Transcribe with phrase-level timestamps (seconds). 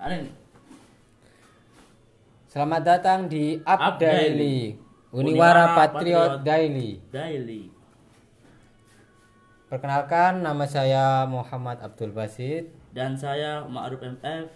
[0.00, 0.32] Ada nih.
[2.48, 4.58] Selamat datang di Up, Up Daily, Daily.
[5.12, 6.32] Uniwara Uniwara Patriot, Patriot.
[6.40, 6.90] Daily.
[7.12, 7.62] Daily.
[9.68, 12.72] Perkenalkan nama saya Muhammad Abdul Basit.
[12.96, 14.48] Dan saya Ma'ruf MF.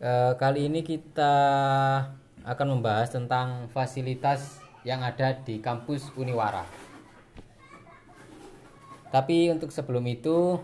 [0.00, 1.36] Eh, kali ini kita
[2.48, 4.56] akan membahas tentang fasilitas
[4.88, 6.64] yang ada di kampus Uniwara.
[9.12, 10.56] Tapi untuk sebelum itu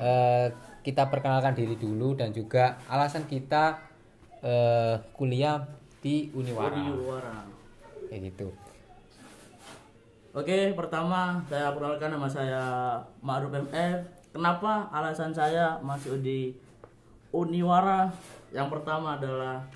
[0.00, 0.48] eh,
[0.86, 3.82] kita perkenalkan diri dulu dan juga alasan kita
[4.38, 5.66] eh, kuliah
[5.98, 6.78] di Uniwara.
[6.78, 7.42] Uniwara.
[8.06, 8.54] Kayak gitu.
[10.30, 12.62] Oke, pertama saya perkenalkan nama saya
[13.18, 14.30] Ma'ruf MF.
[14.30, 16.54] Kenapa alasan saya masuk di
[17.34, 18.14] Uniwara?
[18.54, 19.66] Yang pertama adalah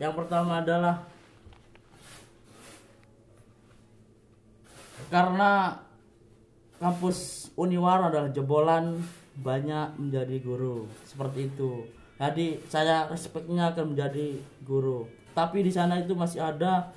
[0.00, 0.96] Yang pertama adalah
[5.12, 5.78] karena
[6.80, 8.96] kampus Uniwara adalah jebolan
[9.40, 11.84] banyak menjadi guru seperti itu.
[12.16, 15.08] Jadi saya respeknya akan menjadi guru.
[15.32, 16.92] Tapi di sana itu masih ada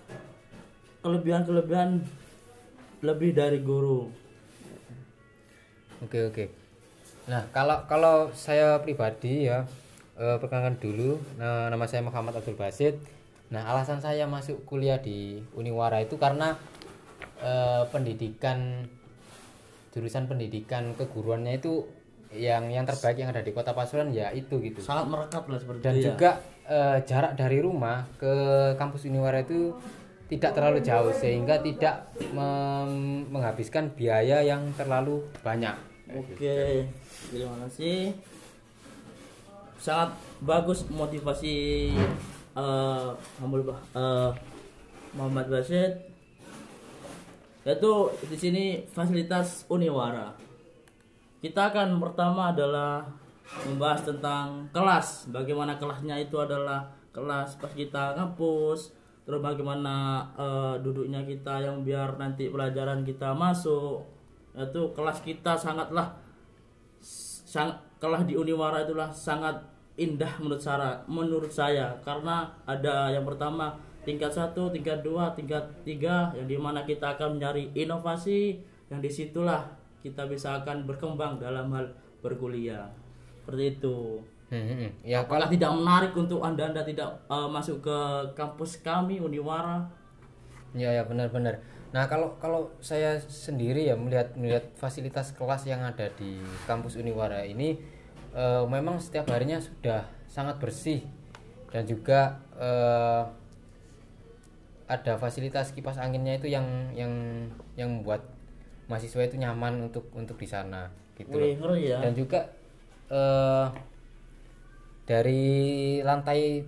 [1.00, 2.04] kelebihan-kelebihan
[3.04, 4.12] lebih dari guru.
[6.04, 6.46] Oke oke.
[7.32, 9.64] Nah kalau kalau saya pribadi ya
[10.20, 11.20] eh, perkenalkan dulu.
[11.40, 13.00] Nah, nama saya Muhammad Abdul Basit.
[13.50, 16.60] Nah alasan saya masuk kuliah di Uniwara itu karena
[17.40, 18.86] eh, pendidikan
[19.96, 21.88] jurusan pendidikan keguruannya itu
[22.36, 24.84] yang yang terbaik yang ada di kota Pasuruan ya itu gitu.
[24.84, 26.08] Sangat merekat lah seperti Dan itu ya.
[26.12, 26.32] juga
[26.68, 28.34] eh, jarak dari rumah ke
[28.76, 29.72] kampus Uniwara itu
[30.28, 35.78] tidak terlalu jauh sehingga tidak mem- menghabiskan biaya yang terlalu banyak.
[36.12, 36.86] Oke,
[37.32, 38.12] terima kasih.
[39.80, 41.56] Sangat bagus motivasi
[42.52, 43.10] eh,
[45.16, 46.05] Muhammad Basit.
[47.66, 50.38] Yaitu di sini fasilitas Uniwara.
[51.42, 53.10] Kita akan pertama adalah
[53.66, 55.34] membahas tentang kelas.
[55.34, 58.94] Bagaimana kelasnya itu adalah kelas pas kita ngampus,
[59.26, 64.06] terus bagaimana eh, duduknya kita yang biar nanti pelajaran kita masuk.
[64.54, 66.14] Itu kelas kita sangatlah
[67.02, 69.56] sang kelas di Uniwara itulah sangat
[69.96, 76.32] indah menurut saya menurut saya karena ada yang pertama tingkat satu tingkat dua tingkat tiga
[76.38, 79.66] yang di mana kita akan mencari inovasi yang di situlah
[80.06, 81.90] kita bisa akan berkembang dalam hal
[82.22, 82.88] berkuliah
[83.42, 85.02] seperti itu Hmm, hmm.
[85.02, 87.98] Ya apakah tidak menarik untuk anda anda tidak eh, masuk ke
[88.38, 89.82] kampus kami Uniwara
[90.76, 91.64] Ya ya benar-benar.
[91.96, 96.38] Nah kalau kalau saya sendiri ya melihat melihat fasilitas kelas yang ada di
[96.70, 97.80] kampus Uniwara ini
[98.36, 101.02] eh, memang setiap harinya sudah sangat bersih
[101.74, 103.24] dan juga eh,
[104.86, 107.12] ada fasilitas kipas anginnya itu yang yang
[107.74, 108.22] yang membuat
[108.86, 111.34] mahasiswa itu nyaman untuk untuk di sana gitu.
[111.34, 112.46] Wih, ya Dan juga
[113.10, 113.66] eh,
[115.10, 115.46] dari
[116.06, 116.66] lantai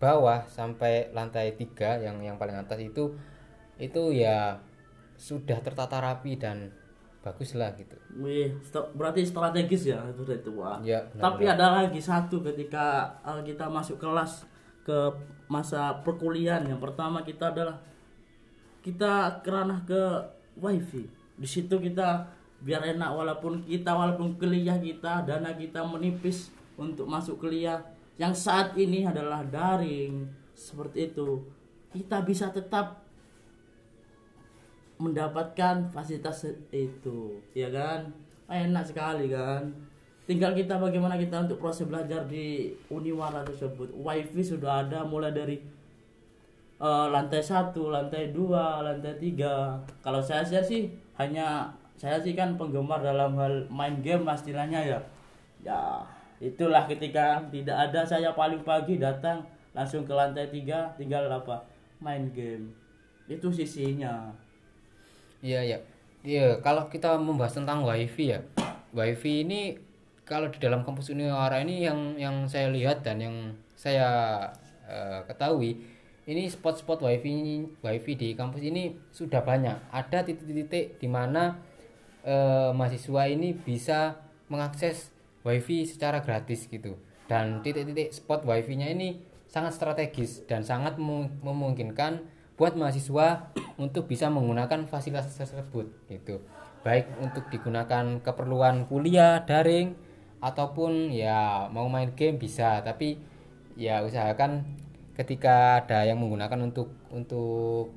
[0.00, 3.14] bawah sampai lantai tiga yang yang paling atas itu
[3.76, 4.58] itu ya
[5.20, 6.72] sudah tertata rapi dan
[7.22, 7.94] bagus lah gitu.
[8.18, 8.50] Wih,
[8.98, 10.82] berarti strategis ya itu itu wah.
[10.82, 14.42] Ya, Tapi ada lagi satu ketika uh, kita masuk kelas
[14.82, 14.98] ke
[15.46, 16.66] masa perkuliahan.
[16.66, 17.78] Yang pertama kita adalah
[18.82, 20.02] kita keranah ke
[20.58, 21.06] wifi.
[21.38, 22.26] Di situ kita
[22.62, 27.82] biar enak walaupun kita walaupun kuliah kita dana kita menipis untuk masuk kuliah.
[28.18, 31.42] Yang saat ini adalah daring seperti itu.
[31.90, 33.02] Kita bisa tetap
[35.00, 38.14] mendapatkan fasilitas itu ya kan?
[38.46, 39.91] Enak sekali kan
[40.22, 43.90] tinggal kita bagaimana kita untuk proses belajar di Uniwara tersebut.
[43.90, 45.58] Wifi sudah ada mulai dari
[46.78, 49.78] eh, lantai satu lantai dua lantai tiga.
[50.02, 54.80] Kalau saya saya sih hanya saya sih kan penggemar dalam hal main game lah istilahnya
[54.82, 54.98] ya.
[55.62, 56.02] Ya
[56.42, 61.62] itulah ketika tidak ada saya paling pagi datang langsung ke lantai tiga tinggal apa?
[62.02, 62.70] Main game.
[63.26, 64.30] Itu sisinya.
[65.42, 65.78] Iya ya.
[66.22, 68.38] Iya kalau kita membahas tentang wifi ya,
[68.94, 69.74] wifi ini
[70.22, 73.36] kalau di dalam kampus Uniwara ini yang yang saya lihat dan yang
[73.74, 74.08] saya
[74.86, 75.82] eh, ketahui
[76.22, 79.74] ini spot-spot wifi wifi di kampus ini sudah banyak.
[79.90, 81.58] Ada titik-titik di mana
[82.22, 85.10] eh, mahasiswa ini bisa mengakses
[85.42, 86.94] wifi secara gratis gitu.
[87.26, 89.18] Dan titik-titik spot wifi-nya ini
[89.50, 92.24] sangat strategis dan sangat memu- memungkinkan
[92.56, 96.38] buat mahasiswa untuk bisa menggunakan fasilitas tersebut gitu
[96.82, 99.94] baik untuk digunakan keperluan kuliah daring
[100.42, 103.14] ataupun ya mau main game bisa tapi
[103.78, 104.66] ya usahakan
[105.14, 107.94] ketika ada yang menggunakan untuk untuk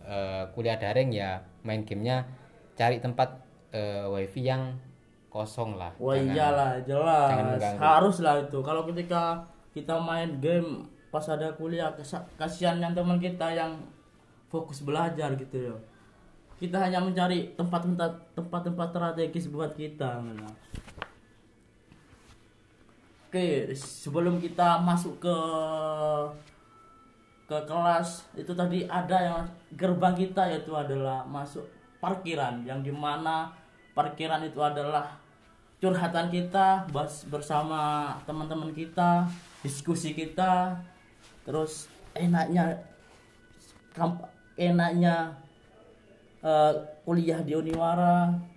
[0.00, 2.24] eh, kuliah daring ya main gamenya
[2.72, 3.36] cari tempat
[3.76, 4.80] eh, wifi yang
[5.28, 5.90] kosong lah.
[5.98, 7.74] Wah Jangan- iyalah jelas.
[7.74, 8.58] harus lah itu.
[8.62, 9.42] Kalau ketika
[9.74, 11.90] kita main game pas ada kuliah
[12.38, 13.74] kasihan yang teman kita yang
[14.46, 15.76] fokus belajar gitu ya.
[16.54, 20.54] Kita hanya mencari tempat-tempat tempat-tempat strategis buat kita nah.
[23.34, 25.36] Oke sebelum kita masuk ke
[27.50, 29.42] ke kelas itu tadi ada yang
[29.74, 31.66] gerbang kita yaitu adalah masuk
[31.98, 33.50] parkiran yang di mana
[33.90, 35.18] parkiran itu adalah
[35.82, 39.26] curhatan kita bahas bersama teman-teman kita
[39.66, 40.78] diskusi kita
[41.42, 42.86] terus enaknya
[44.54, 45.34] enaknya
[46.38, 46.72] eh,
[47.02, 48.53] kuliah di Uniwara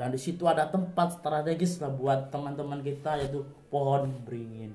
[0.00, 4.72] dan di situ ada tempat strategis lah buat teman-teman kita yaitu pohon beringin.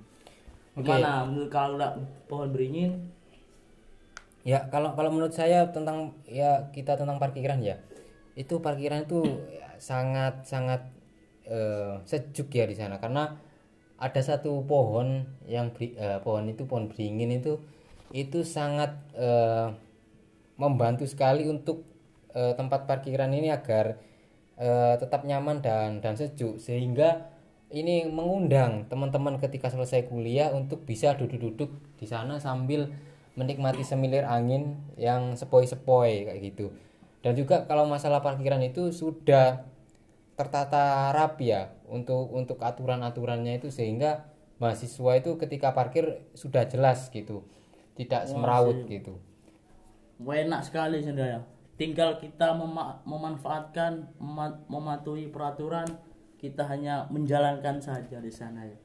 [0.77, 1.89] Gimana menurut kalau
[2.30, 3.10] pohon beringin?
[4.45, 7.81] Ya kalau kalau menurut saya tentang ya kita tentang parkiran ya.
[8.38, 9.42] Itu parkiran itu
[9.81, 10.86] sangat sangat
[11.50, 13.01] eh, sejuk ya di sana.
[13.01, 13.33] Karena
[13.98, 17.57] ada satu pohon yang beri- eh, pohon itu pohon beringin itu
[18.13, 19.74] itu sangat eh,
[20.62, 21.98] membantu sekali untuk
[22.36, 23.95] tempat parkiran ini agar
[24.60, 27.31] eh, tetap nyaman dan dan sejuk sehingga
[27.74, 32.94] ini mengundang teman-teman ketika selesai kuliah untuk bisa duduk-duduk di sana sambil
[33.36, 36.72] menikmati semilir angin yang sepoi-sepoi kayak gitu.
[37.19, 39.66] Dan juga kalau masalah parkiran itu sudah
[40.40, 44.30] tertata rapi ya untuk untuk aturan-aturannya itu sehingga
[44.62, 47.44] mahasiswa itu ketika parkir sudah jelas gitu.
[48.00, 49.19] Tidak semrawut gitu.
[50.24, 55.88] Wah, enak sekali sebenarnya tinggal kita mema- memanfaatkan mema- mematuhi peraturan
[56.39, 58.80] kita hanya menjalankan saja di sana ya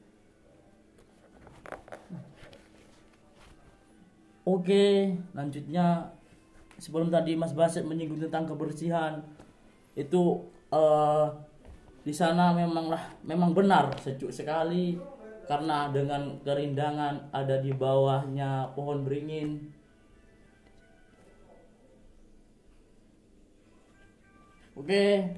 [4.41, 6.09] Oke, lanjutnya
[6.81, 9.21] sebelum tadi Mas Baset menyinggung tentang kebersihan,
[9.93, 10.41] itu
[10.73, 11.25] eh,
[12.01, 14.97] di sana memanglah memang benar sejuk sekali
[15.45, 19.69] karena dengan kerindangan ada di bawahnya pohon beringin.
[24.81, 25.37] Oke.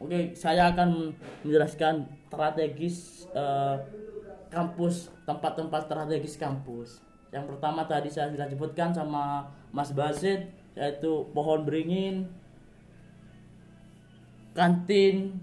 [0.00, 1.12] Oke, saya akan
[1.44, 3.76] menjelaskan strategis eh,
[4.48, 7.04] kampus, tempat-tempat strategis kampus.
[7.28, 12.24] Yang pertama tadi saya sudah sebutkan sama Mas Basit yaitu pohon beringin,
[14.56, 15.36] kantin,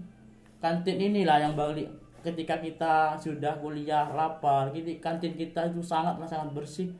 [0.58, 1.86] kantin inilah yang balik
[2.26, 6.90] ketika kita sudah kuliah lapar, kantin kita itu sangat sangat bersih.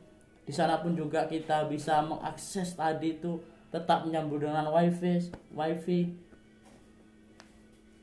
[0.47, 3.35] Di sana pun juga kita bisa mengakses tadi itu
[3.71, 5.99] tetap menyambung dengan wifi, wifi.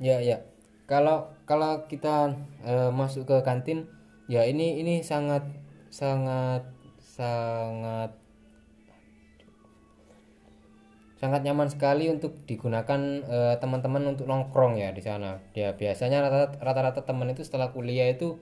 [0.03, 0.45] Ya ya.
[0.85, 3.89] Kalau kalau kita eh, masuk ke kantin,
[4.29, 5.49] ya ini ini sangat
[5.89, 6.69] sangat
[7.01, 8.13] sangat
[11.17, 15.41] sangat nyaman sekali untuk digunakan eh, teman-teman untuk nongkrong ya di sana.
[15.57, 18.37] Ya biasanya rata- rata-rata teman itu setelah kuliah itu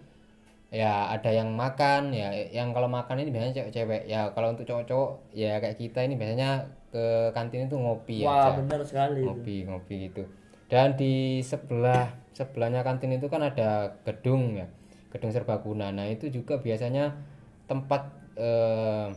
[0.73, 5.37] ya ada yang makan ya yang kalau makan ini biasanya cewek-cewek ya kalau untuk cowok-cowok
[5.37, 9.25] ya kayak kita ini biasanya ke kantin itu ngopi Wah, aja benar sekali.
[9.25, 9.29] itu.
[9.33, 10.23] ngopi ngopi gitu
[10.69, 14.69] dan di sebelah sebelahnya kantin itu kan ada gedung ya
[15.09, 17.17] gedung serbaguna nah itu juga biasanya
[17.65, 19.09] tempat eh,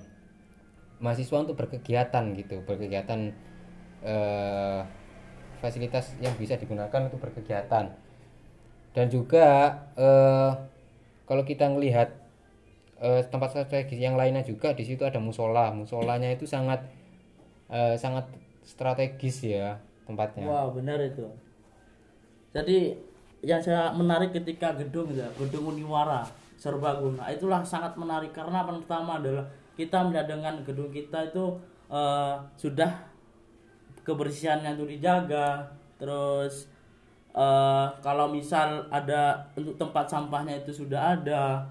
[1.04, 3.31] mahasiswa untuk berkegiatan gitu berkegiatan
[4.04, 4.81] eh,
[5.60, 7.92] fasilitas yang bisa digunakan untuk berkegiatan
[8.95, 9.48] dan juga
[9.99, 10.52] eh,
[11.28, 12.11] kalau kita ngelihat
[13.04, 16.83] eh, tempat strategis yang lainnya juga di situ ada musola musolanya itu sangat
[17.69, 18.26] eh, sangat
[18.66, 21.26] strategis ya tempatnya Wah, benar itu.
[22.54, 22.94] Jadi
[23.45, 26.26] yang saya menarik ketika gedung ya, gedung Uniwara
[26.57, 29.45] Serbaguna, itulah sangat menarik karena pertama adalah
[29.76, 31.57] kita melihat dengan gedung kita itu
[31.92, 32.92] eh, sudah
[34.06, 35.68] kebersihannya itu dijaga,
[35.98, 36.72] terus
[37.36, 41.66] eh, kalau misal ada untuk tempat sampahnya itu sudah ada,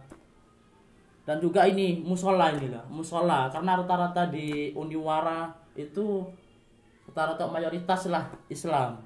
[1.25, 6.27] dan juga ini musola ini lah musola karena rata-rata di Uniwara itu
[7.11, 8.99] rata-rata mayoritas lah Islam.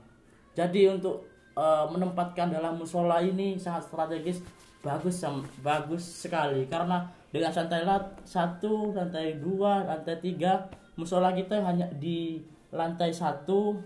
[0.55, 4.45] Jadi untuk eh, menempatkan dalam musola ini sangat strategis
[4.85, 5.25] bagus
[5.61, 6.65] bagus sekali.
[6.71, 7.85] Karena dengan lantai
[8.25, 10.65] satu lantai dua lantai tiga
[10.97, 12.41] musola kita hanya di
[12.73, 13.77] lantai satu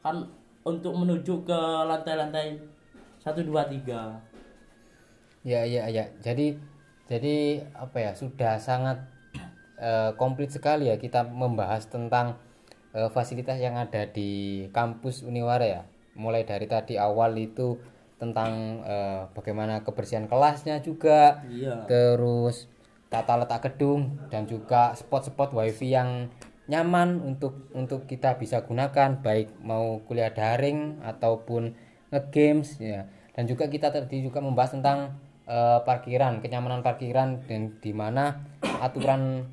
[0.00, 0.24] kan
[0.64, 2.60] untuk menuju ke lantai-lantai
[3.20, 4.16] satu dua tiga.
[5.46, 6.04] Ya ya ya.
[6.20, 6.56] Jadi
[7.08, 9.00] jadi apa ya sudah sangat
[9.78, 12.38] eh, komplit sekali ya kita membahas tentang
[12.92, 15.82] eh, fasilitas yang ada di kampus Uniwara ya.
[16.18, 17.78] Mulai dari tadi awal itu
[18.18, 22.66] tentang eh, bagaimana kebersihan kelasnya juga, iya terus
[23.08, 26.28] tata letak gedung dan juga spot-spot wifi yang
[26.68, 31.72] nyaman untuk untuk kita bisa gunakan baik mau kuliah daring ataupun
[32.12, 35.16] ngegames ya dan juga kita tadi juga membahas tentang
[35.48, 38.44] eh, parkiran kenyamanan parkiran dan di mana
[38.84, 39.48] aturan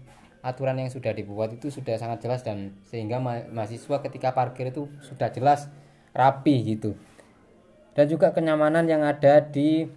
[0.46, 4.86] aturan yang sudah dibuat itu sudah sangat jelas dan sehingga ma- mahasiswa ketika parkir itu
[5.02, 5.66] sudah jelas
[6.14, 6.94] rapi gitu
[7.96, 9.88] dan juga kenyamanan yang ada di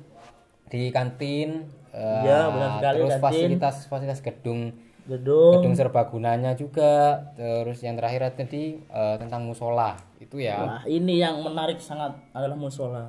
[0.73, 3.23] di kantin eh, Iya, benar sekali, terus kantin.
[3.25, 4.61] fasilitas fasilitas gedung
[5.09, 6.93] gedung gedung serbagunanya juga
[7.33, 12.57] terus yang terakhir tadi eh, tentang musola itu ya Nah, ini yang menarik sangat adalah
[12.57, 13.05] musola.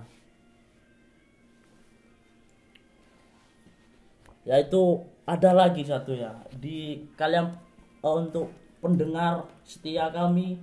[4.48, 6.34] Yaitu ada lagi satu ya.
[6.58, 7.54] Di kalian
[8.02, 8.50] eh, untuk
[8.82, 10.58] pendengar setia kami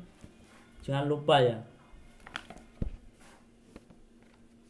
[0.83, 1.63] jangan lupa ya.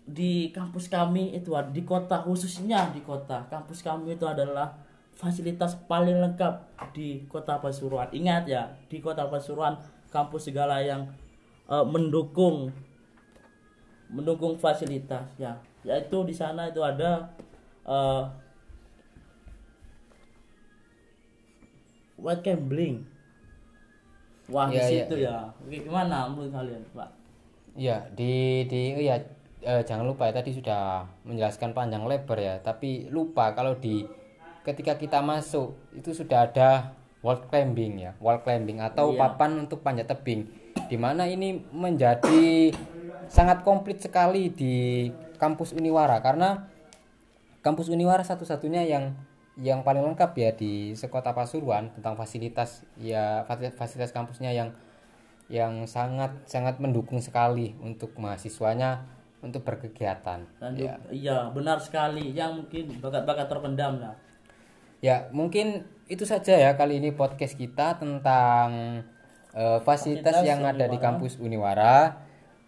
[0.07, 3.49] Di kampus kami itu di kota khususnya di kota.
[3.49, 4.76] Kampus kami itu adalah
[5.17, 6.55] fasilitas paling lengkap
[6.93, 8.12] di kota Pasuruan.
[8.12, 9.81] Ingat ya di kota Pasuruan
[10.12, 11.09] kampus segala yang
[11.73, 12.69] eh, mendukung
[14.12, 15.57] mendukung fasilitas ya.
[15.83, 17.33] Yaitu di sana itu ada
[17.88, 18.23] eh,
[22.26, 23.06] white gambling?
[24.47, 25.50] Wah di Iya, situ ya.
[25.59, 27.11] Oke, gimana menurut kalian pak?
[27.75, 29.16] Iya, di di oh ya
[29.61, 34.06] eh, jangan lupa ya tadi sudah menjelaskan panjang lebar ya, tapi lupa kalau di
[34.62, 39.18] ketika kita masuk itu sudah ada wall climbing ya, wall climbing atau Iya.
[39.21, 40.47] papan untuk panjat tebing.
[40.87, 42.71] Di mana ini menjadi
[43.26, 46.23] sangat komplit sekali di kampus Uniwara.
[46.23, 46.71] Karena
[47.59, 49.11] kampus Uniwara satu-satunya yang
[49.57, 54.69] yang paling lengkap ya di sekota Pasuruan tentang fasilitas ya fasilitas, kampusnya yang
[55.49, 59.07] yang sangat sangat mendukung sekali untuk mahasiswanya
[59.41, 60.43] untuk berkegiatan.
[60.59, 60.99] dan Ya.
[61.09, 64.15] iya benar sekali yang mungkin bakat-bakat terpendam lah
[65.05, 69.01] Ya, mungkin itu saja ya kali ini podcast kita tentang
[69.53, 71.05] eh, fasilitas Fasilitas yang ada di Uniwara.
[71.05, 71.97] kampus Uniwara.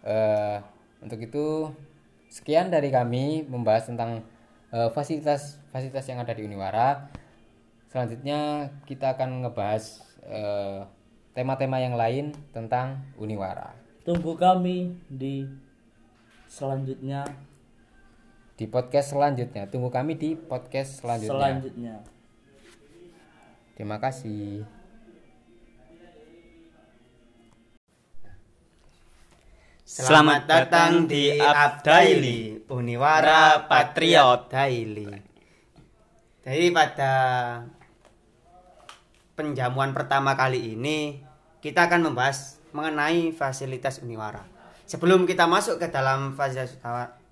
[0.05, 0.57] Eh,
[1.01, 1.73] untuk itu
[2.29, 4.21] sekian dari kami membahas tentang
[4.73, 7.09] eh, fasilitas fasilitas yang ada di Uniwara.
[7.89, 10.85] Selanjutnya kita akan ngebahas eh,
[11.33, 13.73] tema-tema yang lain tentang Uniwara.
[14.05, 15.45] tunggu kami di
[16.49, 17.29] selanjutnya
[18.59, 21.31] Di podcast selanjutnya, tunggu kami di podcast selanjutnya.
[21.31, 21.95] selanjutnya
[23.79, 24.67] Terima kasih.
[29.89, 35.09] Selamat datang di Up Daily, Uniwara Patriot Daily.
[36.45, 37.13] Jadi pada
[39.33, 41.25] penjamuan pertama kali ini
[41.57, 44.45] kita akan membahas mengenai fasilitas Uniwara.
[44.85, 46.77] Sebelum kita masuk ke dalam fasilitas,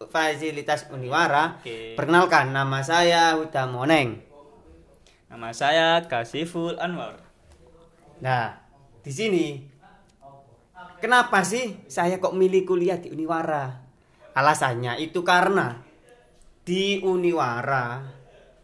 [0.09, 1.93] fasilitas Uniwara, Oke.
[1.93, 4.17] perkenalkan nama saya Huda Moneng.
[5.29, 7.21] Nama saya Kasiful Anwar.
[8.17, 8.57] Nah,
[9.05, 9.76] di sini
[11.01, 13.85] kenapa sih saya kok milih kuliah di Uniwara?
[14.37, 15.81] Alasannya itu karena
[16.61, 18.05] di Uniwara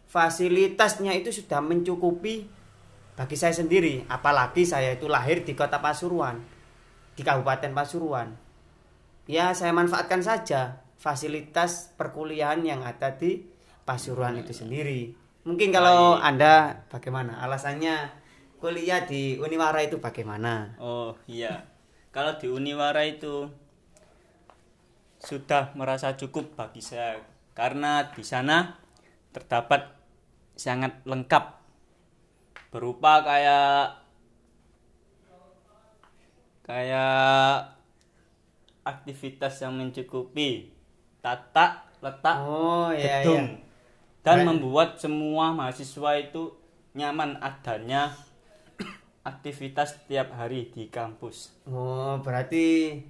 [0.06, 2.46] fasilitasnya itu sudah mencukupi
[3.14, 6.38] bagi saya sendiri, apalagi saya itu lahir di Kota Pasuruan,
[7.14, 8.34] di Kabupaten Pasuruan.
[9.26, 13.42] Ya, saya manfaatkan saja fasilitas perkuliahan yang ada di
[13.86, 15.14] Pasuruan itu sendiri.
[15.46, 17.38] Mungkin kalau Anda bagaimana?
[17.42, 18.10] Alasannya
[18.58, 20.74] kuliah di Uniwara itu bagaimana?
[20.80, 21.73] Oh iya,
[22.14, 23.50] kalau di Uniwara itu
[25.18, 27.18] sudah merasa cukup bagi saya
[27.58, 28.78] karena di sana
[29.34, 29.90] terdapat
[30.54, 31.44] sangat lengkap
[32.70, 33.98] berupa kayak
[36.62, 37.74] kayak
[38.86, 40.70] aktivitas yang mencukupi
[41.24, 43.64] tata letak Oh, iya, gedung iya.
[44.22, 44.46] dan Baik.
[44.52, 46.52] membuat semua mahasiswa itu
[46.94, 48.12] nyaman adanya
[49.24, 51.64] aktivitas tiap hari di kampus.
[51.64, 53.00] Oh, berarti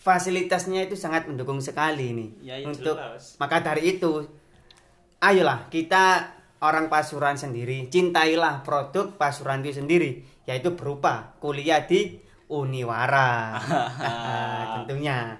[0.00, 2.30] fasilitasnya itu sangat mendukung sekali nih.
[2.40, 3.36] Ya, itu Untuk jelas.
[3.36, 4.24] maka dari itu,
[5.20, 6.32] ayolah kita
[6.64, 13.60] orang Pasuruan sendiri cintailah produk Pasuruan itu sendiri, yaitu berupa kuliah di Uniwara.
[14.80, 15.36] Tentunya.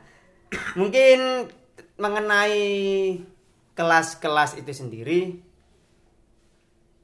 [0.76, 1.48] Mungkin
[1.96, 2.62] mengenai
[3.74, 5.20] kelas-kelas itu sendiri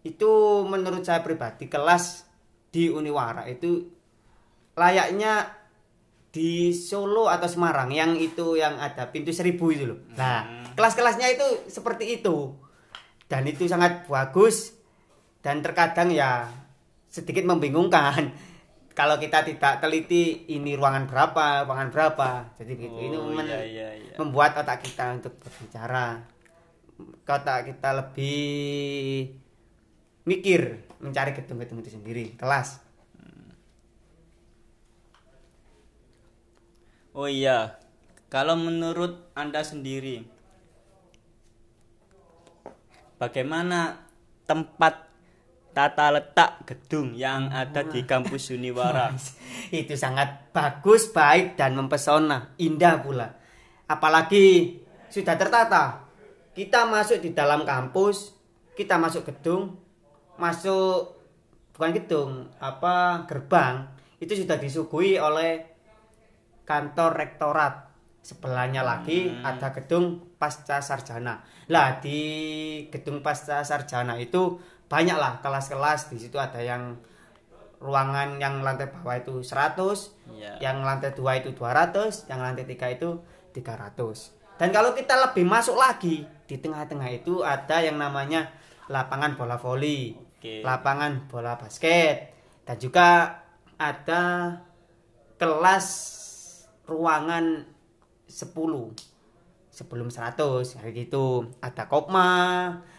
[0.00, 0.32] itu
[0.64, 2.29] menurut saya pribadi kelas
[2.70, 3.82] di Uniwara itu
[4.78, 5.60] layaknya
[6.30, 9.98] di Solo atau Semarang yang itu yang ada pintu seribu itu loh.
[10.14, 12.54] Nah, kelas-kelasnya itu seperti itu.
[13.26, 14.74] Dan itu sangat bagus
[15.42, 16.46] dan terkadang ya
[17.10, 18.30] sedikit membingungkan.
[18.98, 22.30] Kalau kita tidak teliti ini ruangan berapa, ruangan berapa.
[22.58, 23.00] Jadi begitu.
[23.00, 24.14] ini Oh, men- iya, iya, iya.
[24.18, 26.20] membuat otak kita untuk berbicara.
[27.24, 29.39] Otak kita lebih
[30.28, 32.80] mikir mencari ketemu ketemu itu sendiri kelas.
[37.10, 37.80] Oh iya
[38.30, 40.22] kalau menurut anda sendiri
[43.18, 44.06] bagaimana
[44.46, 45.10] tempat
[45.74, 49.10] tata letak gedung yang ada di kampus Uniwara?
[49.70, 52.54] Itu sangat bagus baik dan mempesona.
[52.58, 53.38] Indah pula.
[53.86, 54.78] Apalagi
[55.10, 56.06] sudah tertata.
[56.50, 58.34] Kita masuk di dalam kampus
[58.74, 59.76] kita masuk gedung
[60.40, 61.20] masuk
[61.76, 63.86] bukan gedung, apa gerbang,
[64.20, 65.64] itu sudah disuguhi oleh
[66.64, 67.92] kantor rektorat.
[68.20, 71.40] Sebelahnya lagi ada gedung pasca sarjana.
[71.72, 72.20] Lah di
[72.92, 74.60] gedung pasca sarjana itu
[74.92, 77.00] banyaklah kelas-kelas di situ ada yang
[77.80, 80.60] ruangan yang lantai bawah itu 100, Iya.
[80.60, 83.24] yang lantai 2 itu 200, yang lantai 3 itu
[83.56, 84.36] 300.
[84.60, 88.52] Dan kalau kita lebih masuk lagi, di tengah-tengah itu ada yang namanya
[88.92, 90.64] lapangan bola voli, Oke.
[90.64, 92.32] lapangan bola basket,
[92.64, 93.36] dan juga
[93.76, 94.56] ada
[95.36, 95.86] kelas
[96.88, 97.68] ruangan
[98.24, 98.56] 10
[99.68, 102.32] sebelum 100 kayak gitu ada kopma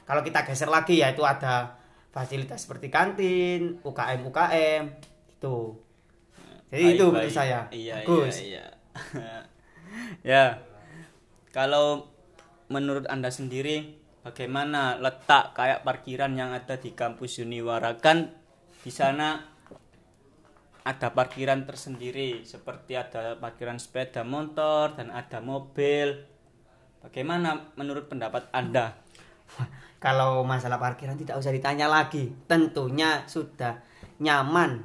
[0.06, 1.78] kalau kita geser lagi ya itu ada
[2.10, 4.84] fasilitas seperti kantin UKM UKM
[5.34, 5.58] itu
[6.72, 7.14] jadi Baik, itu baik.
[7.14, 8.66] menurut saya Iya, bagus iya,
[9.18, 9.40] iya.
[10.32, 10.46] ya.
[11.52, 12.08] Kalau
[12.72, 18.30] menurut Anda sendiri bagaimana letak kayak parkiran yang ada di kampus Uniwara kan
[18.82, 19.38] di sana
[20.82, 26.26] ada parkiran tersendiri seperti ada parkiran sepeda motor dan ada mobil.
[27.06, 28.98] Bagaimana menurut pendapat Anda?
[30.02, 33.78] kalau masalah parkiran tidak usah ditanya lagi tentunya sudah
[34.18, 34.82] nyaman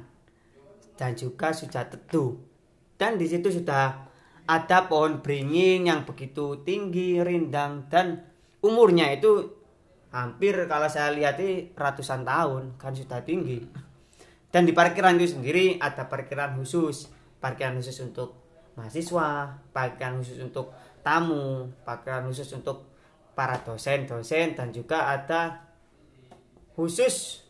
[0.93, 2.37] dan juga sudah teduh
[3.01, 4.05] dan di situ sudah
[4.47, 8.21] ada pohon beringin yang begitu tinggi rindang dan
[8.63, 9.53] umurnya itu
[10.09, 11.37] hampir kalau saya lihat
[11.75, 13.61] ratusan tahun kan sudah tinggi
[14.49, 18.33] dan di parkiran itu sendiri ada parkiran khusus parkiran khusus untuk
[18.79, 20.73] mahasiswa parkiran khusus untuk
[21.05, 22.87] tamu parkiran khusus untuk
[23.37, 25.67] para dosen-dosen dan juga ada
[26.73, 27.45] khusus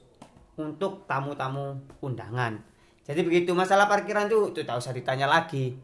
[0.60, 2.60] untuk tamu-tamu undangan.
[3.08, 5.80] Jadi begitu masalah parkiran itu tidak usah ditanya lagi.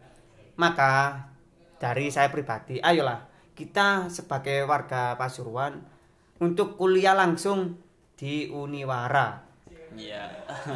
[0.59, 1.23] Maka
[1.79, 5.81] dari saya pribadi, ayolah kita sebagai warga Pasuruan
[6.41, 7.77] untuk kuliah langsung
[8.17, 9.45] di Uniwara.
[9.93, 10.29] Iya.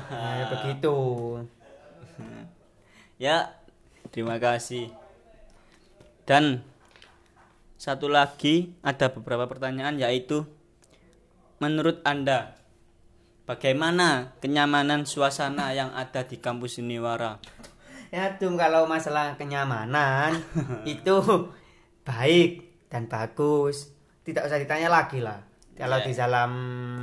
[0.09, 0.95] Nah, begitu.
[3.17, 3.57] Ya,
[4.13, 4.93] terima kasih.
[6.29, 6.61] Dan
[7.81, 10.45] satu lagi ada beberapa pertanyaan yaitu
[11.57, 12.61] menurut Anda
[13.49, 17.41] bagaimana kenyamanan suasana yang ada di kampus Uniwara?
[18.13, 20.37] Ya Tum kalau masalah kenyamanan
[20.85, 21.17] itu
[22.05, 23.91] baik dan bagus.
[24.23, 25.39] Tidak usah ditanya lagi lah.
[25.77, 26.05] Kalau Iya.
[26.09, 26.51] di dalam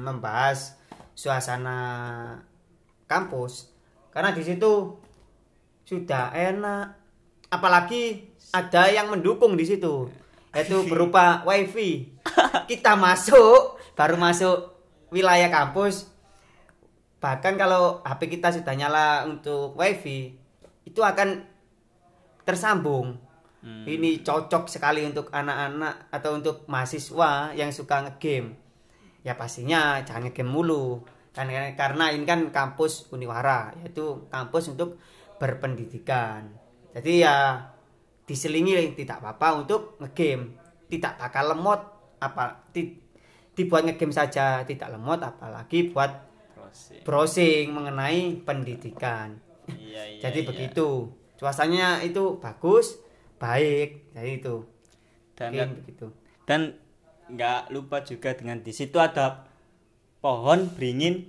[0.02, 0.74] membahas
[1.14, 1.78] suasana
[3.06, 3.70] kampus
[4.10, 4.98] karena di situ
[5.86, 7.00] sudah enak.
[7.54, 10.10] Apalagi ada yang mendukung di situ
[10.50, 12.10] yaitu berupa wifi.
[12.66, 14.74] Kita masuk baru masuk
[15.14, 16.10] wilayah kampus
[17.22, 20.36] bahkan kalau HP kita sudah nyala untuk wifi
[20.84, 21.40] itu akan
[22.44, 23.16] tersambung
[23.64, 28.60] ini cocok sekali untuk anak-anak atau untuk mahasiswa yang suka ngegame
[29.24, 31.00] ya pastinya jangan ngegame mulu
[31.32, 35.00] kan karena ini kan kampus Uniwara yaitu kampus untuk
[35.40, 36.44] berpendidikan
[36.92, 37.36] jadi ya
[38.28, 40.60] diselingi tidak apa-apa untuk ngegame
[40.92, 41.80] tidak bakal lemot
[42.20, 43.00] apa ti-
[43.54, 46.10] dibuat ngegame saja tidak lemot apalagi buat
[46.54, 47.00] Proses.
[47.06, 49.38] browsing mengenai pendidikan.
[49.70, 50.48] Iya, iya, Jadi iya.
[50.50, 51.06] begitu.
[51.38, 52.98] Suasananya itu bagus,
[53.38, 54.14] baik.
[54.14, 54.56] Jadi itu.
[55.34, 56.06] Dan Oke, begitu.
[56.46, 56.60] dan
[57.26, 59.48] nggak lupa juga dengan di situ ada
[60.22, 61.26] pohon beringin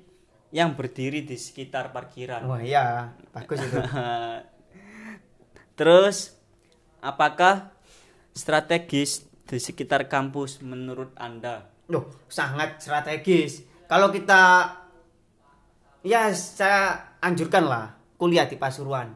[0.54, 2.46] yang berdiri di sekitar parkiran.
[2.48, 3.76] Wah, iya, bagus itu.
[5.80, 6.32] Terus
[7.04, 7.76] apakah
[8.32, 11.68] strategis di sekitar kampus menurut Anda?
[11.92, 13.68] Loh, sangat strategis.
[13.86, 14.72] Kalau kita
[16.06, 19.12] ya saya anjurkan lah kuliah di Pasuruan.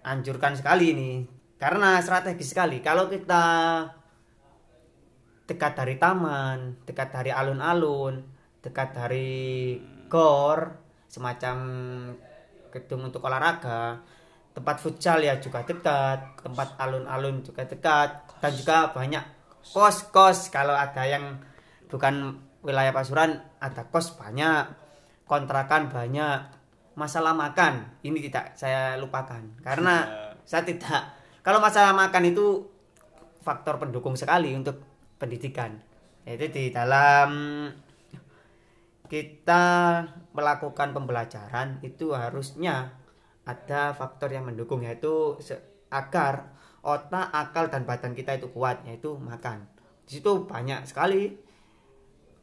[0.00, 1.10] Anjurkan sekali ini.
[1.60, 2.80] Karena strategis sekali.
[2.80, 3.44] Kalau kita
[5.44, 8.22] dekat dari taman, dekat dari alun-alun,
[8.62, 10.78] dekat dari gor,
[11.10, 11.56] semacam
[12.70, 13.98] gedung untuk olahraga,
[14.54, 19.24] tempat futsal ya juga dekat, tempat alun-alun juga dekat, dan juga banyak
[19.74, 20.54] kos-kos.
[20.54, 21.42] Kalau ada yang
[21.90, 24.70] bukan wilayah Pasuruan ada kos banyak,
[25.26, 26.59] kontrakan banyak,
[27.00, 28.04] masalah makan.
[28.04, 29.40] Ini tidak saya lupakan.
[29.64, 30.04] Karena
[30.44, 32.68] saya tidak kalau masalah makan itu
[33.40, 34.84] faktor pendukung sekali untuk
[35.16, 35.80] pendidikan.
[36.28, 37.32] Yaitu di dalam
[39.08, 39.64] kita
[40.36, 42.92] melakukan pembelajaran itu harusnya
[43.48, 45.40] ada faktor yang mendukung yaitu
[45.90, 49.64] agar otak, akal dan badan kita itu kuat yaitu makan.
[50.04, 51.49] Di situ banyak sekali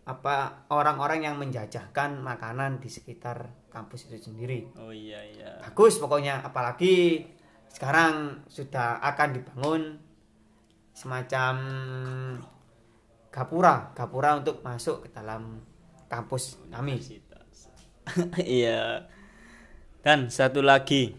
[0.08, 4.72] apa orang-orang yang menjajahkan makanan di sekitar kampus itu sendiri.
[4.80, 5.60] Oh iya iya.
[5.60, 7.28] Bagus pokoknya apalagi
[7.68, 9.82] sekarang sudah akan dibangun
[10.96, 11.56] semacam
[13.28, 15.60] gapura, gapura untuk masuk ke dalam
[16.08, 16.98] kampus kami.
[18.40, 19.12] Iya.
[20.00, 21.12] Dan satu lagi.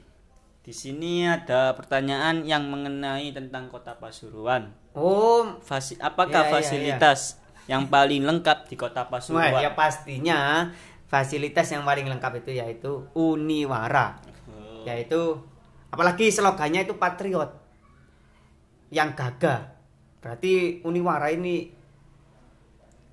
[0.65, 4.73] Di sini ada pertanyaan yang mengenai tentang Kota Pasuruan.
[4.97, 7.21] Oh, Fasi apakah Iya, iya, fasilitas
[7.69, 9.61] yang paling lengkap di Kota Wah, Pasuruan?
[9.61, 10.73] ya pastinya
[11.07, 14.17] fasilitas yang paling lengkap itu yaitu Uniwara.
[14.49, 15.37] Oh, Yaitu
[15.93, 17.53] apalagi slogannya itu patriot.
[18.89, 19.61] Yang gagah.
[20.25, 21.77] Berarti Uniwara ini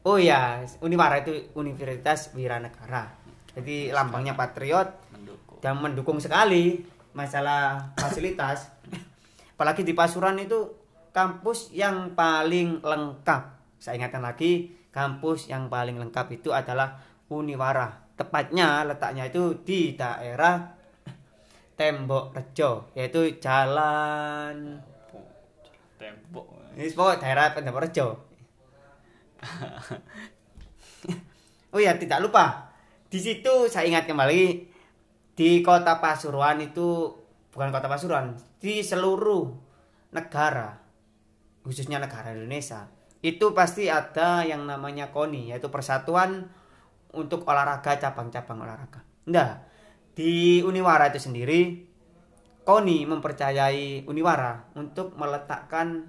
[0.06, 3.10] Oh ya, Uniwara itu Universitas Wiranegara.
[3.58, 5.58] Jadi lambangnya patriot mendukung.
[5.66, 8.70] dan mendukung sekali masalah fasilitas.
[9.58, 10.70] Apalagi di Pasuruan itu
[11.10, 13.55] kampus yang paling lengkap.
[13.80, 18.06] Saya ingatkan lagi, kampus yang paling lengkap itu adalah Uniwara.
[18.16, 20.72] Tepatnya letaknya itu di daerah
[21.76, 24.80] Tembok Rejo, yaitu jalan
[26.00, 26.48] Tembok.
[26.80, 28.08] ini pokok daerah Tembok Rejo.
[31.76, 32.72] oh ya, tidak lupa.
[33.12, 34.72] Di situ saya ingat kembali
[35.36, 37.12] di kota Pasuruan itu
[37.52, 39.52] bukan kota Pasuruan, di seluruh
[40.16, 40.80] negara
[41.68, 42.88] khususnya negara Indonesia
[43.26, 46.46] itu pasti ada yang namanya KONI yaitu Persatuan
[47.10, 49.02] untuk Olahraga Cabang-cabang Olahraga.
[49.34, 49.66] Nah,
[50.14, 51.90] di Uniwara itu sendiri
[52.62, 56.06] KONI mempercayai Uniwara untuk meletakkan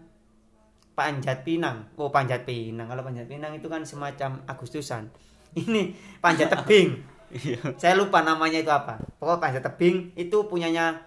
[0.93, 1.89] Panjat Pinang.
[1.97, 2.89] Oh, Panjat Pinang.
[2.89, 5.09] Kalau Panjat Pinang itu kan semacam Agustusan.
[5.57, 7.17] Ini Panjat Tebing.
[7.81, 9.01] Saya lupa namanya itu apa.
[9.17, 11.01] Pokoknya Panjat Tebing itu punyanya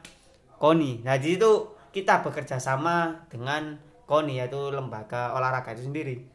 [0.57, 1.05] KONI.
[1.05, 6.25] Nah, di situ kita bekerja sama dengan KONI yaitu lembaga olahraga itu sendiri.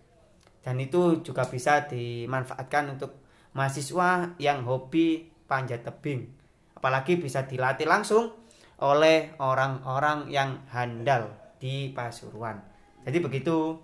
[0.62, 3.18] Dan itu juga bisa dimanfaatkan untuk
[3.58, 6.30] mahasiswa yang hobi panjat tebing.
[6.78, 8.30] Apalagi bisa dilatih langsung
[8.78, 12.62] oleh orang-orang yang handal di Pasuruan.
[13.02, 13.82] Jadi begitu.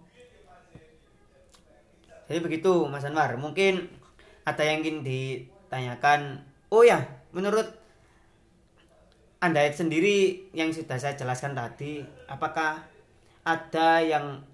[2.30, 3.34] Jadi begitu Mas Anwar.
[3.36, 3.90] Mungkin
[4.46, 6.46] ada yang ingin ditanyakan.
[6.70, 7.02] Oh ya,
[7.34, 7.66] menurut
[9.40, 12.89] Anda sendiri yang sudah saya jelaskan tadi, apakah
[13.44, 14.44] ada yang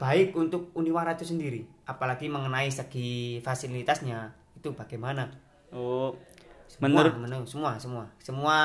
[0.00, 1.64] baik untuk Uniwara itu sendiri?
[1.84, 5.28] Apalagi mengenai segi fasilitasnya itu bagaimana?
[5.74, 6.16] Oh,
[6.70, 8.56] Semua, menurut menurut semua, semua, semua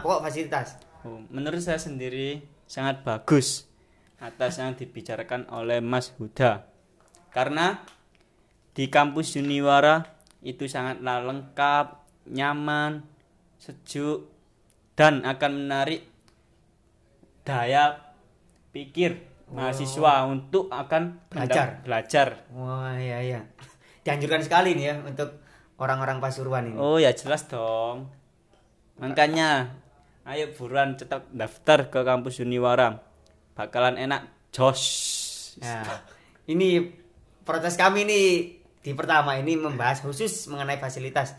[0.00, 0.78] pokok fasilitas.
[1.04, 3.66] oh, menurut saya sendiri sangat bagus
[4.22, 6.70] atas yang dibicarakan oleh Mas Huda.
[7.34, 7.82] Karena
[8.72, 10.06] di kampus Uniwara
[10.40, 11.86] itu sangatlah lengkap,
[12.30, 13.02] nyaman,
[13.58, 14.30] sejuk
[14.94, 16.06] dan akan menarik
[17.42, 18.11] daya
[18.72, 19.20] pikir
[19.52, 21.84] mahasiswa untuk akan Belajar.
[21.84, 22.48] belajar.
[22.56, 23.40] Wah, iya iya.
[24.02, 25.44] Dianjurkan sekali nih ya untuk
[25.76, 26.76] orang-orang Pasuruan ini.
[26.80, 28.08] Oh ya jelas dong.
[28.96, 29.76] Makanya
[30.24, 33.04] ayo buruan cetak daftar ke kampus Uniwara.
[33.52, 34.80] Bakalan enak jos.
[35.60, 35.84] Nah,
[36.48, 36.88] ini
[37.44, 38.26] protes kami nih
[38.82, 41.36] di pertama ini membahas khusus mengenai fasilitas.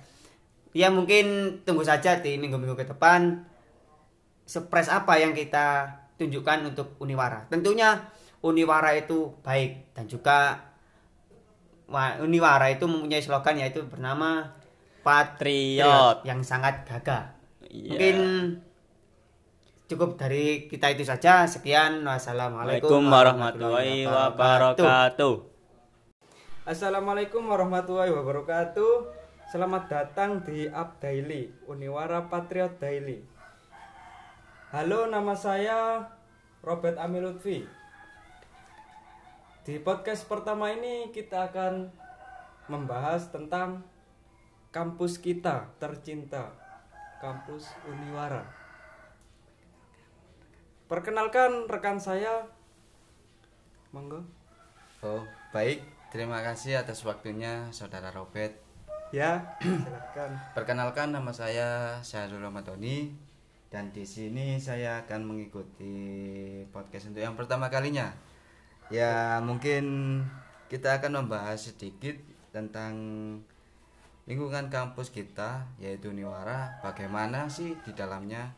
[0.74, 3.46] Ya mungkin tunggu saja di minggu-minggu ke depan
[4.46, 7.47] surprise apa yang kita tunjukkan untuk Uniwara.
[7.49, 8.10] Tentunya
[8.43, 10.60] Uniwara itu baik dan juga
[12.19, 14.49] Uniwara itu mempunyai slogan yaitu bernama
[15.06, 16.26] Patriot.
[16.26, 17.36] yang sangat gagah.
[17.69, 17.89] Iya.
[17.93, 18.17] Mungkin
[19.91, 21.45] cukup dari kita itu saja.
[21.45, 22.02] Sekian.
[22.02, 25.36] Wassalamualaikum warahmatullahi wabarakatuh.
[26.63, 28.91] Assalamualaikum warahmatullahi wabarakatuh.
[29.52, 33.21] Selamat datang di Up Daily, Uniwara Patriot Daily.
[34.74, 36.02] Halo, nama saya
[36.66, 37.62] Robert Ami Lutfi.
[39.62, 41.94] Di podcast pertama ini kita akan
[42.66, 43.86] membahas tentang
[44.74, 46.58] kampus kita tercinta,
[47.22, 48.50] kampus Uniwara.
[50.90, 52.50] Perkenalkan rekan saya,
[53.94, 54.26] monggo.
[55.06, 55.22] Oh,
[55.54, 55.86] baik.
[56.10, 58.58] Terima kasih atas waktunya Saudara Robert.
[59.14, 60.34] Ya, silakan.
[60.58, 63.33] Perkenalkan nama saya Syahrul Ramadhani
[63.74, 65.98] dan di sini saya akan mengikuti
[66.70, 68.14] podcast untuk yang pertama kalinya.
[68.94, 70.22] Ya, mungkin
[70.70, 72.14] kita akan membahas sedikit
[72.54, 72.94] tentang
[74.30, 76.78] lingkungan kampus kita yaitu Niwara.
[76.86, 78.54] Bagaimana sih di dalamnya?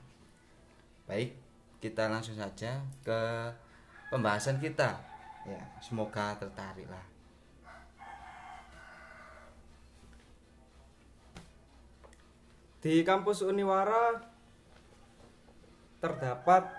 [1.08, 1.32] Baik,
[1.80, 3.20] kita langsung saja ke
[4.12, 5.00] pembahasan kita.
[5.48, 7.08] Ya, semoga tertarik lah.
[12.84, 14.35] Di kampus Uniwara
[16.06, 16.70] terdapat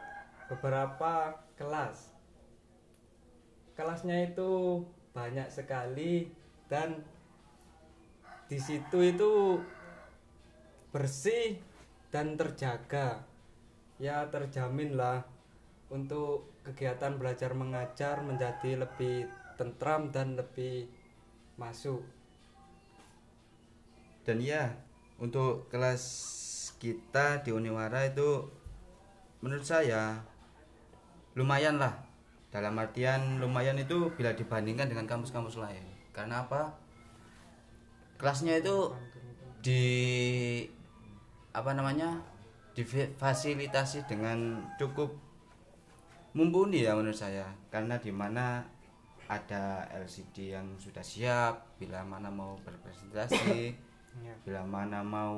[0.47, 2.15] beberapa kelas.
[3.75, 6.31] Kelasnya itu banyak sekali
[6.71, 7.03] dan
[8.47, 9.59] di situ itu
[10.95, 11.59] bersih
[12.15, 13.27] dan terjaga.
[13.99, 15.27] Ya terjamin lah
[15.91, 19.27] untuk kegiatan belajar mengajar menjadi lebih
[19.59, 20.87] tentram dan lebih
[21.59, 22.07] masuk.
[24.27, 24.75] dan ya
[25.23, 26.03] untuk kelas
[26.83, 28.51] kita di Uniwara itu
[29.41, 30.21] menurut saya
[31.37, 31.93] lumayan lah.
[32.49, 35.85] Dalam artian lumayan itu bila dibandingkan dengan kampus-kampus lain.
[36.15, 36.73] Karena apa?
[38.17, 38.97] Kelasnya itu
[39.61, 39.85] di
[41.53, 42.25] apa namanya
[42.73, 45.13] difasilitasi dengan cukup
[46.33, 47.45] mumpuni ya menurut saya.
[47.69, 48.65] Karena di mana
[49.27, 53.75] ada LCD yang sudah siap bila mana mau berpresentasi
[54.17, 54.33] Ya.
[54.49, 55.37] bila mana mau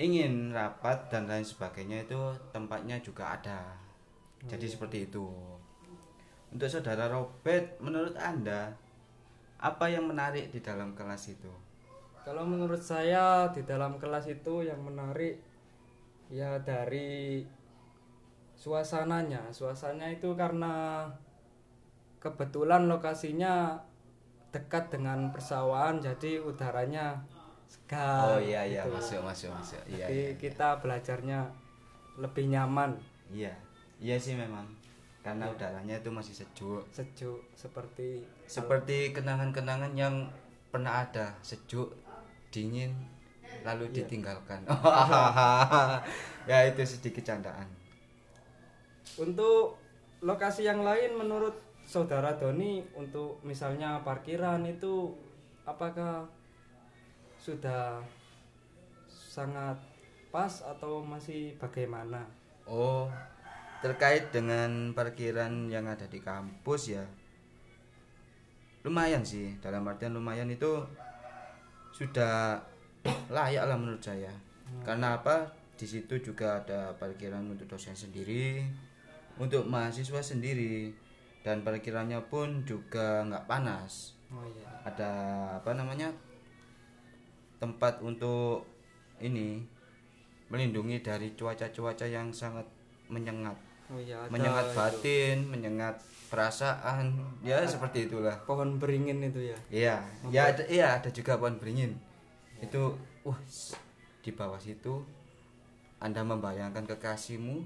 [0.00, 2.20] ingin rapat dan lain sebagainya itu
[2.54, 3.76] tempatnya juga ada.
[4.48, 5.28] Jadi seperti itu.
[6.52, 8.72] Untuk saudara Robert menurut anda
[9.62, 11.52] apa yang menarik di dalam kelas itu?
[12.22, 15.42] Kalau menurut saya di dalam kelas itu yang menarik
[16.30, 17.42] ya dari
[18.58, 19.50] suasananya.
[19.50, 21.06] Suasananya itu karena
[22.22, 23.82] kebetulan lokasinya
[24.54, 27.24] dekat dengan persawahan jadi udaranya
[27.72, 28.36] segar.
[28.36, 28.92] oh iya iya gitu.
[29.00, 29.80] masuk masuk masuk.
[29.88, 31.40] Iya Jadi iya kita belajarnya
[32.20, 32.92] lebih nyaman,
[33.32, 33.56] iya
[33.96, 34.68] iya sih memang.
[35.24, 36.84] Karena udaranya itu masih sejuk.
[36.92, 40.28] Sejuk seperti seperti kenangan-kenangan yang
[40.68, 41.32] pernah ada.
[41.40, 41.94] Sejuk
[42.52, 42.92] dingin
[43.64, 44.66] lalu ditinggalkan.
[46.42, 47.70] Ya itu sedikit candaan.
[49.14, 49.78] Untuk
[50.18, 51.54] lokasi yang lain menurut
[51.86, 55.14] saudara Doni untuk misalnya parkiran itu
[55.62, 56.26] apakah
[57.42, 57.98] sudah
[59.10, 59.74] sangat
[60.30, 62.22] pas atau masih bagaimana?
[62.70, 63.10] oh
[63.82, 67.02] terkait dengan parkiran yang ada di kampus ya.
[68.86, 70.86] Lumayan sih dalam artian lumayan itu
[71.90, 72.62] sudah
[73.26, 74.30] layak lah menurut saya.
[74.86, 75.50] Karena apa?
[75.74, 78.62] Di situ juga ada parkiran untuk dosen sendiri
[79.42, 80.94] untuk mahasiswa sendiri
[81.42, 84.14] dan parkirannya pun juga nggak panas.
[84.32, 84.64] Oh iya.
[84.88, 85.12] ada
[85.60, 86.08] apa namanya
[87.62, 88.66] tempat untuk
[89.22, 89.62] ini
[90.50, 92.66] melindungi dari cuaca-cuaca yang sangat
[93.06, 93.54] menyengat.
[93.86, 94.74] Oh iya, ada menyengat itu.
[94.74, 95.94] batin menyengat
[96.26, 97.14] perasaan.
[97.46, 98.34] Ya seperti itulah.
[98.42, 99.58] pohon beringin itu ya.
[99.70, 99.96] iya
[100.26, 101.94] ya ada iya ada juga pohon beringin.
[102.58, 103.78] Itu wah s-
[104.26, 105.06] di bawah situ
[106.02, 107.62] anda membayangkan kekasihmu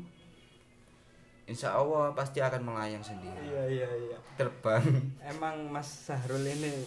[1.47, 3.39] insya Allah pasti akan melayang sendiri.
[3.41, 4.19] Iya iya iya.
[4.37, 4.83] terbang.
[5.25, 6.85] Emang Mas Sahrul ini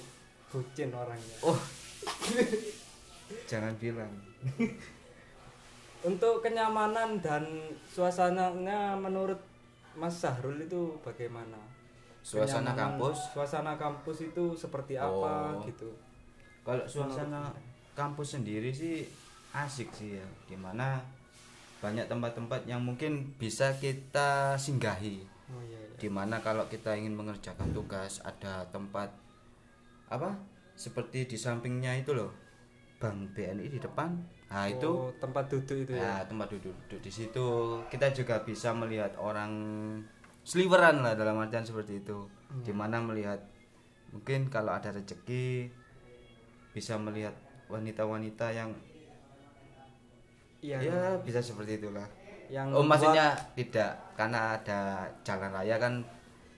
[0.51, 1.37] bucin orangnya.
[1.41, 1.57] oh
[3.45, 4.09] jangan bilang
[5.99, 7.43] Untuk kenyamanan dan
[7.85, 9.35] suasananya menurut
[9.93, 11.59] Mas Sahrul itu bagaimana?
[12.23, 13.17] Suasana Kenyamanan- kampus?
[13.35, 15.59] Suasana kampus itu seperti apa Oh.
[15.61, 15.91] gitu.
[16.63, 17.51] Kalau suasana
[17.93, 19.03] kampus sendiri sih
[19.51, 21.03] asik sih ya, di mana
[21.79, 25.19] banyak tempat-tempat yang mungkin bisa kita singgahi.
[25.51, 25.75] Oh iya.
[25.75, 25.97] iya.
[25.97, 29.11] Di mana kalau kita ingin mengerjakan tugas ada tempat
[30.07, 30.31] apa?
[30.75, 32.31] Seperti di sampingnya itu loh,
[32.99, 34.11] bank BNI di depan.
[34.49, 36.03] Nah itu, Oh, tempat duduk itu ya.
[36.03, 37.47] nah tempat duduk, duduk di situ
[37.87, 39.51] kita juga bisa melihat orang
[40.43, 42.27] sliweran lah dalam artian seperti itu.
[42.59, 43.39] Di mana melihat
[44.09, 45.69] mungkin kalau ada rezeki
[46.71, 47.33] bisa melihat
[47.67, 48.73] wanita-wanita yang
[50.59, 50.77] Iya.
[50.81, 52.03] ya bisa seperti itulah
[52.49, 54.79] Yang oh membuat- maksudnya tidak karena ada
[55.21, 55.93] jalan raya kan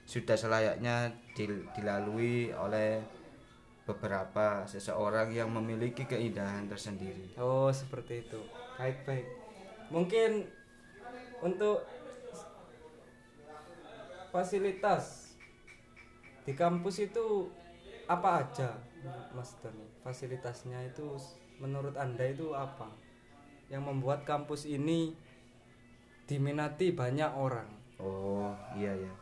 [0.03, 1.05] sudah selayaknya
[1.37, 2.97] dil- dilalui oleh
[3.91, 8.39] beberapa seseorang yang memiliki keindahan tersendiri Oh, seperti itu.
[8.79, 9.27] Baik, baik.
[9.91, 10.47] Mungkin
[11.43, 11.83] untuk
[14.31, 15.35] fasilitas
[16.47, 17.51] di kampus itu
[18.07, 18.79] apa aja,
[19.35, 19.85] Mas Doni?
[20.01, 21.19] Fasilitasnya itu
[21.59, 22.89] menurut Anda itu apa?
[23.67, 25.13] Yang membuat kampus ini
[26.31, 27.67] diminati banyak orang.
[28.01, 29.13] oh iya ya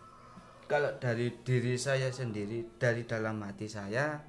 [0.69, 4.21] kalau dari diri saya sendiri dari dalam hati saya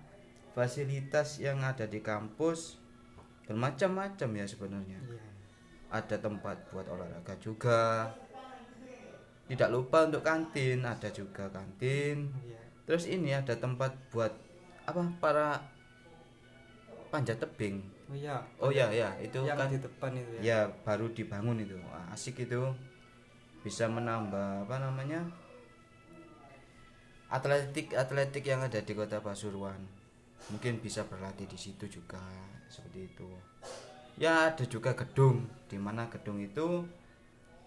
[0.52, 2.78] fasilitas yang ada di kampus
[3.46, 5.22] bermacam-macam ya sebenarnya Iya.
[5.90, 8.10] ada tempat buat olahraga juga
[9.50, 12.60] tidak lupa untuk kantin ada juga kantin Iya.
[12.86, 14.30] terus ini ada tempat buat
[14.86, 15.48] apa para
[17.10, 18.42] panjat tebing Oh iya.
[18.58, 20.42] oh ya ya itu yang kan di depan itu ya.
[20.42, 22.58] ya baru dibangun itu Wah, asik itu
[23.62, 25.22] bisa menambah apa namanya
[27.30, 29.78] atletik atletik yang ada di kota Pasuruan
[30.48, 32.22] mungkin bisa berlatih di situ juga
[32.72, 33.28] seperti itu.
[34.16, 36.84] Ya ada juga gedung di mana gedung itu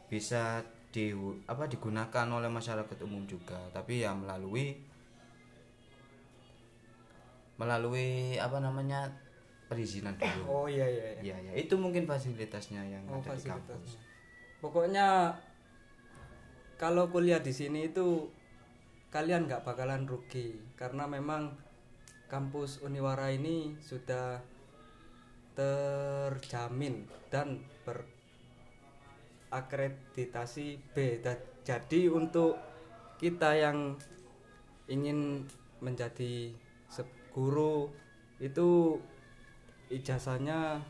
[0.09, 0.61] bisa
[0.93, 1.09] di
[1.49, 3.57] apa digunakan oleh masyarakat umum juga.
[3.73, 4.77] Tapi ya melalui
[7.57, 9.13] melalui apa namanya
[9.69, 10.43] perizinan dulu.
[10.49, 11.35] Oh iya iya, iya.
[11.37, 13.45] ya ya itu mungkin fasilitasnya yang Oh, ada di kampus.
[13.45, 14.01] fasilitasnya.
[14.61, 15.07] Pokoknya
[16.77, 18.27] kalau kuliah di sini itu
[19.09, 20.57] kalian nggak bakalan rugi.
[20.77, 21.53] Karena memang
[22.33, 24.41] kampus Uniwara ini sudah
[25.53, 27.61] terjamin dan
[29.53, 31.21] berakreditasi B.
[31.61, 32.57] Jadi untuk
[33.21, 34.01] kita yang
[34.89, 35.45] ingin
[35.77, 36.49] menjadi
[37.29, 37.93] guru
[38.41, 38.97] itu
[39.93, 40.81] ijazahnya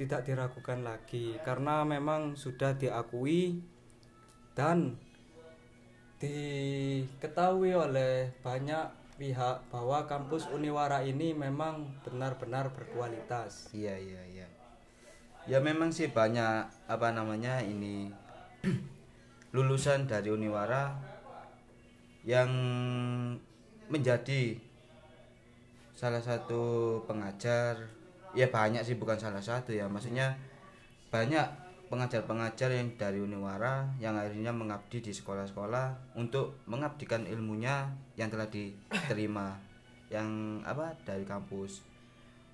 [0.00, 3.60] tidak diragukan lagi karena memang sudah diakui
[4.56, 4.96] dan
[6.16, 13.70] diketahui oleh banyak pihak bahwa kampus Uniwara ini memang benar-benar berkualitas.
[13.70, 14.48] Iya iya iya.
[15.46, 18.10] Ya memang sih banyak apa namanya ini
[19.54, 20.98] lulusan dari Uniwara
[22.26, 22.50] yang
[23.86, 24.58] menjadi
[25.94, 27.78] salah satu pengajar.
[28.34, 29.86] Ya banyak sih bukan salah satu ya.
[29.86, 30.34] Maksudnya
[31.14, 31.46] banyak
[31.92, 39.60] pengajar-pengajar yang dari Uniwara yang akhirnya mengabdi di sekolah-sekolah untuk mengabdikan ilmunya yang telah diterima
[40.14, 41.84] yang apa dari kampus.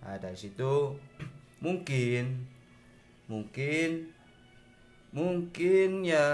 [0.02, 0.90] Nah, dari situ
[1.64, 2.50] mungkin
[3.30, 4.10] mungkin
[5.14, 6.26] mungkin ya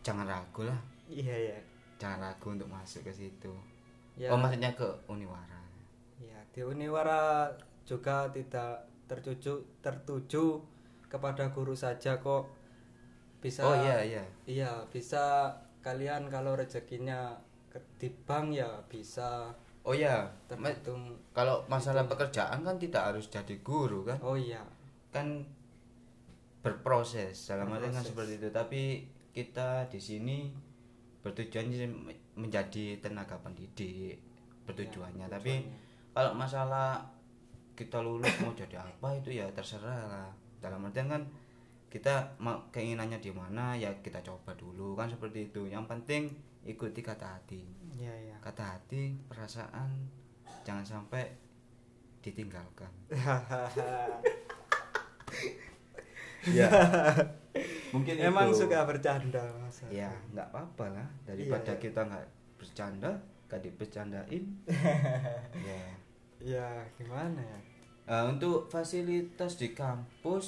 [0.00, 1.58] jangan ragu lah Iya ya.
[1.98, 3.52] jangan ragu untuk masuk ke situ
[4.14, 4.28] Ya.
[4.28, 5.58] oh maksudnya ke Uniwara
[6.20, 7.48] Ya, di Uniwara
[7.88, 10.60] juga tidak tertuju tertuju
[11.10, 12.46] kepada guru saja kok.
[13.42, 14.24] Bisa oh iya iya.
[14.46, 15.50] Iya, bisa
[15.82, 17.34] kalian kalau rezekinya
[17.68, 19.50] ke- di bank ya bisa.
[19.82, 20.30] Oh iya.
[20.46, 21.18] Tergantung.
[21.34, 24.16] kalau masalah pekerjaan kan tidak harus jadi guru kan?
[24.22, 24.62] Oh iya.
[25.10, 25.42] kan
[26.62, 28.48] berproses dalam artian kan seperti itu.
[28.54, 28.82] Tapi
[29.34, 30.38] kita di sini
[31.26, 31.66] bertujuan
[32.38, 34.22] menjadi tenaga pendidik
[34.70, 35.26] bertujuannya.
[35.26, 35.66] Ya, tapi
[36.14, 37.02] kalau masalah
[37.74, 40.28] kita lulus mau jadi apa itu ya terserah lah
[40.60, 41.22] dalam artian kan
[41.90, 42.38] kita
[42.70, 46.30] keinginannya di mana ya kita coba dulu kan seperti itu yang penting
[46.62, 47.64] ikuti kata hati
[47.98, 48.36] Iya, iya.
[48.38, 49.90] kata hati perasaan
[50.62, 51.24] jangan sampai
[52.20, 52.92] ditinggalkan
[56.48, 56.68] ya
[57.92, 58.64] mungkin Emang itu.
[58.64, 59.82] suka bercanda Mas.
[59.90, 61.82] ya nggak apa-apa lah daripada Iya, iya.
[61.82, 63.10] kita nggak bercanda
[63.50, 64.44] gak dibercandain
[65.68, 65.82] ya
[66.40, 66.64] Ya,
[66.96, 67.58] gimana ya?
[68.06, 70.46] Eh, untuk fasilitas di kampus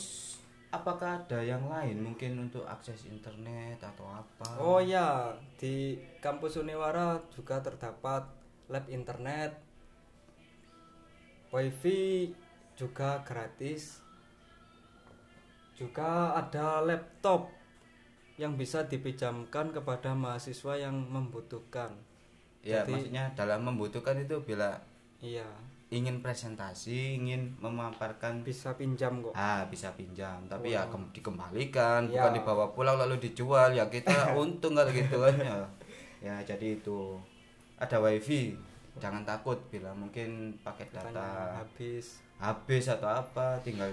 [0.73, 7.21] apakah ada yang lain mungkin untuk akses internet atau apa Oh ya, di kampus Uniwara
[7.29, 8.25] juga terdapat
[8.73, 9.53] lab internet,
[11.53, 12.33] wifi
[12.73, 14.01] juga gratis,
[15.77, 17.53] juga ada laptop
[18.41, 21.93] yang bisa dipinjamkan kepada mahasiswa yang membutuhkan.
[22.62, 24.79] ya Jadi- maksudnya dalam membutuhkan itu bila
[25.19, 25.47] Iya,
[25.92, 29.37] ingin presentasi ingin memaparkan bisa pinjam kok.
[29.37, 30.40] ah bisa pinjam.
[30.46, 32.24] Tapi ya kem- dikembalikan Iya.
[32.24, 33.68] bukan dibawa pulang lalu dijual.
[33.70, 34.09] Ya kita
[34.40, 35.57] untung kalau gitu kan ya.
[36.18, 37.20] Ya jadi itu.
[37.76, 38.57] Ada wifi.
[38.96, 41.28] Jangan takut bila mungkin paket Tanya data
[41.61, 42.20] habis.
[42.37, 43.92] habis atau apa tinggal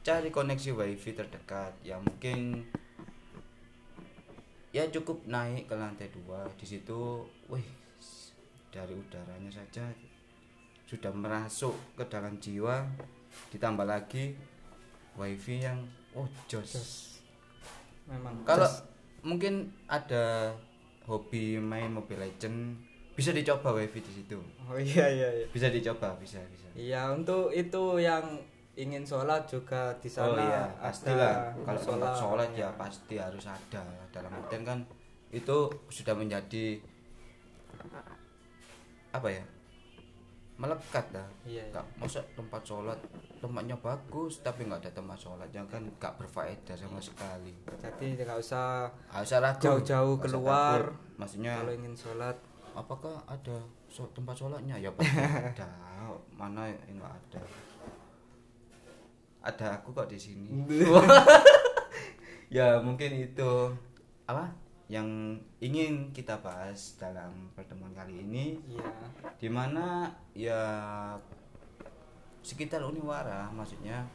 [0.00, 1.72] cari koneksi wifi terdekat.
[1.80, 2.68] Ya mungkin
[4.68, 6.44] ya cukup naik ke lantai dua.
[6.54, 7.64] Di situ wih
[8.68, 9.88] dari udaranya saja
[10.88, 12.80] sudah merasuk ke dalam jiwa
[13.52, 14.32] ditambah lagi
[15.20, 15.84] wifi yang
[16.16, 17.20] oh jos.
[18.08, 18.64] Memang kalau
[19.20, 20.56] mungkin ada
[21.04, 22.80] hobi main Mobile Legend
[23.12, 24.40] bisa dicoba wifi di situ.
[24.64, 25.46] Oh iya iya iya.
[25.52, 26.72] bisa dicoba bisa bisa.
[26.72, 28.40] Iya, untuk itu yang
[28.78, 31.50] ingin sholat juga di sana oh iya pastilah.
[31.66, 33.84] kalau tempat sholat ya pasti harus ada.
[34.08, 34.78] Dalam artian kan
[35.28, 36.80] itu sudah menjadi
[39.12, 39.44] apa ya
[40.58, 41.28] melekat dah.
[41.46, 41.72] Iya, iya.
[41.72, 42.98] Nggak, masa tempat sholat.
[43.38, 45.48] Tempatnya bagus tapi nggak ada tempat sholat.
[45.48, 47.54] Yang kan nggak berfaedah sama sekali.
[47.78, 50.80] Jadi nggak usah Nggak usah ragu Jauh-jauh keluar.
[50.82, 51.16] takut.
[51.16, 52.36] maksudnya kalau ingin sholat.
[52.74, 53.58] apakah ada
[54.12, 54.74] tempat sholatnya?
[54.76, 55.66] Ya pasti ada.
[56.38, 57.40] Mana yang nggak ada?
[59.40, 60.50] Ada aku kok di sini.
[62.48, 63.52] Ya mungkin itu.
[64.24, 64.48] Apa
[64.88, 68.88] yang ingin kita bahas dalam pertemuan kali ini Iya.
[69.36, 70.60] di mana ya
[72.40, 74.08] sekitar Uniwara maksudnya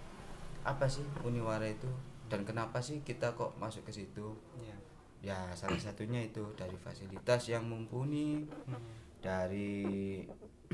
[0.64, 1.86] apa sih Uniwara itu
[2.26, 4.76] dan kenapa sih kita kok masuk ke situ Iya.
[5.22, 8.82] ya salah satunya itu dari fasilitas yang mumpuni Hmm.
[9.22, 10.26] dari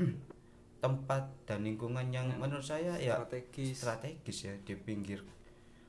[0.80, 3.76] tempat dan lingkungan yang menurut saya ya Strategis.
[3.76, 5.20] strategis ya di pinggir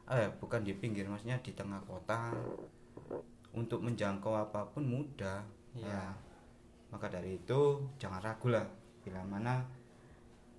[0.05, 2.35] eh bukan di pinggir maksudnya di tengah kota
[3.51, 5.43] untuk menjangkau apa pun mudah.
[5.75, 6.15] Ya.
[6.91, 8.67] Maka dari itu jangan ragu lah.
[9.01, 9.63] Bila mana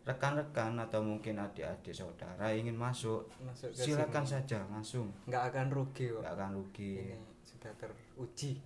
[0.03, 5.15] rekan-rekan atau mungkin adik-adik saudara ingin masuk, Masuk silakan saja langsung.
[5.31, 6.93] Nggak akan rugi kok nggak akan rugi.
[6.99, 7.17] Ini
[7.47, 8.59] sudah teruji.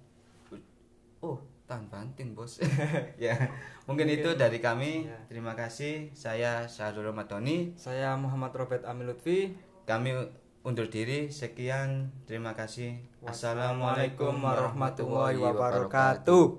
[1.20, 2.62] Oh tahan banting bos.
[3.24, 3.34] Ya
[3.84, 5.10] mungkin, itu dari kami.
[5.10, 5.18] Ya.
[5.28, 6.08] terima kasih.
[6.16, 9.52] Saya Syahrul Matoni saya Muhammad Robert Amil Lutfi
[9.84, 10.16] kami
[10.66, 12.10] undur diri sekian.
[12.26, 12.98] Terima kasih.
[13.22, 16.58] Assalamualaikum warahmatullahi wabarakatuh